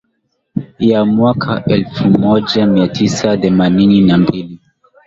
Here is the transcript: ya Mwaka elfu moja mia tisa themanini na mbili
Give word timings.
ya 0.79 1.05
Mwaka 1.05 1.63
elfu 1.65 2.07
moja 2.07 2.65
mia 2.67 2.87
tisa 2.87 3.37
themanini 3.37 4.01
na 4.01 4.17
mbili 4.17 4.59